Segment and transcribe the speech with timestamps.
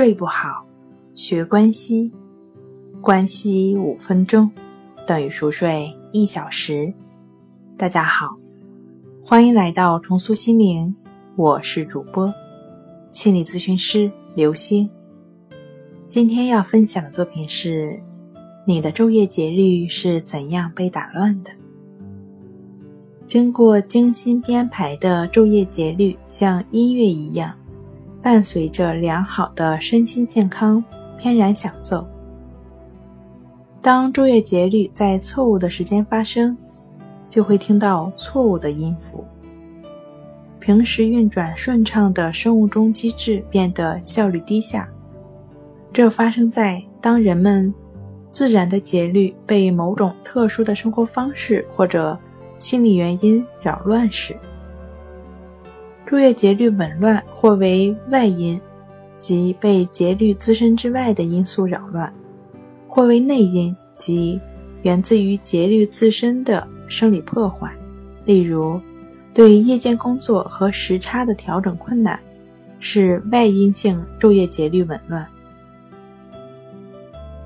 [0.00, 0.64] 睡不好，
[1.14, 2.10] 学关西，
[3.02, 4.50] 关西五分钟
[5.06, 6.90] 等于熟睡一小时。
[7.76, 8.34] 大家好，
[9.22, 10.96] 欢迎来到重塑心灵，
[11.36, 12.32] 我是主播
[13.10, 14.88] 心理咨询师刘星。
[16.08, 18.02] 今天要分享的作品是：
[18.66, 21.50] 你的昼夜节律是怎样被打乱的？
[23.26, 27.54] 经过精心编排的昼夜节律，像音乐一样。
[28.22, 30.82] 伴随着良好的身心健康
[31.18, 32.06] 翩然响奏。
[33.82, 36.56] 当昼夜节律在错误的时间发生，
[37.28, 39.24] 就会听到错误的音符。
[40.58, 44.86] 平时运转顺畅的生物钟机制变得效率低下。
[45.92, 47.72] 这发生在当人们
[48.30, 52.16] 自然的节律被某种特殊的生活方式或者
[52.58, 54.36] 心理原因扰乱时。
[56.06, 58.60] 昼夜节律紊乱，或为外因，
[59.18, 62.10] 即被节律自身之外的因素扰乱；
[62.88, 64.40] 或为内因，即
[64.82, 67.70] 源自于节律自身的生理破坏，
[68.24, 68.80] 例如
[69.32, 72.18] 对夜间工作和时差的调整困难，
[72.80, 75.24] 是外因性昼夜节律紊乱。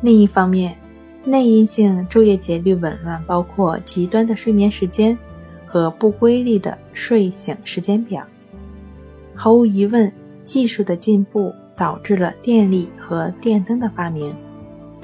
[0.00, 0.76] 另一方面，
[1.24, 5.16] 内因性昼夜节律紊乱包括极端的睡眠时间
[5.64, 8.20] 和不规律的睡醒时间表。
[9.40, 14.34] 毫无疑问，技术的进步导致了电力和电灯的发明，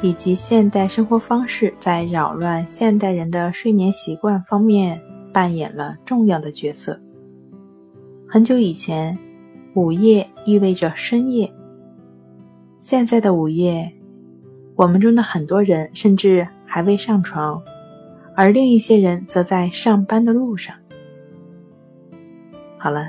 [0.03, 5.01] 以及现代生活方式在扰乱现代人的睡眠习惯方面
[5.33, 7.01] 扮演了重要的角色。
[8.29, 9.17] 很久以前，
[9.77, 11.49] 午夜意味着深夜。
[12.81, 13.89] 现在的午夜，
[14.75, 17.63] 我们中的很多人甚至还未上床，
[18.35, 20.75] 而另一些人则在上班的路上。
[22.77, 23.09] 好了。